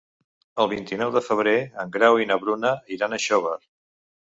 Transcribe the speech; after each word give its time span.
El 0.63 0.69
vint-i-nou 0.71 1.11
de 1.15 1.21
febrer 1.25 1.53
en 1.85 1.93
Grau 1.97 2.19
i 2.25 2.27
na 2.33 2.39
Bruna 2.47 2.75
iran 2.99 3.13
a 3.13 3.23
Xóvar. 3.29 3.57